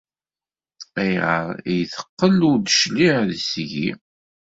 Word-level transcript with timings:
Ayɣer 1.01 1.47
ay 1.69 1.81
teqqel 1.93 2.37
ur 2.49 2.57
d-teclig 2.59 3.31
seg-i? 3.51 3.89